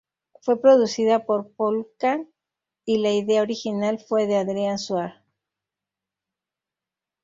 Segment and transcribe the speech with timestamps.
[0.41, 2.25] Fue producida por Pol-ka
[2.85, 5.23] y la idea original fue de Adrián Suar.